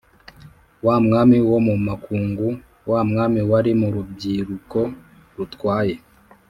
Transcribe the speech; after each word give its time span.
Wa 0.85 0.95
mwami 1.05 1.37
wo 1.49 1.57
mu 1.67 1.75
makungu: 1.87 2.49
wa 2.91 2.99
mwami 3.09 3.41
wari 3.49 3.71
mu 3.79 3.87
rubyiruko 3.93 4.79
rutyaye, 5.35 5.95